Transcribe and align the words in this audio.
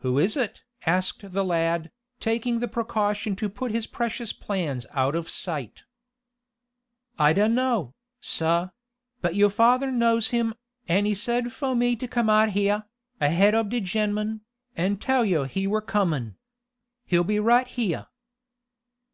"Who 0.00 0.18
is 0.18 0.36
it?" 0.36 0.62
asked 0.84 1.32
the 1.32 1.42
lad, 1.42 1.90
taking 2.20 2.58
the 2.60 2.68
precaution 2.68 3.34
to 3.36 3.48
put 3.48 3.72
his 3.72 3.86
precious 3.86 4.30
plans 4.30 4.84
out 4.90 5.14
of 5.14 5.26
sight. 5.30 5.84
"I 7.18 7.32
dunno, 7.32 7.94
sah; 8.20 8.68
but 9.22 9.34
yo' 9.34 9.48
father 9.48 9.90
knows 9.90 10.28
him, 10.28 10.52
an' 10.86 11.06
he 11.06 11.14
said 11.14 11.50
fo' 11.50 11.74
me 11.74 11.96
to 11.96 12.06
come 12.06 12.28
out 12.28 12.50
heah, 12.50 12.86
ahead 13.22 13.54
ob 13.54 13.70
de 13.70 13.80
gen'man, 13.80 14.42
an' 14.76 14.98
tell 14.98 15.24
yo' 15.24 15.44
he 15.44 15.66
were 15.66 15.80
comin'. 15.80 16.36
He'll 17.06 17.24
be 17.24 17.40
right 17.40 17.66
heah." 17.66 18.08